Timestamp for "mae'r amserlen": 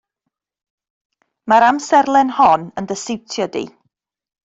1.53-2.35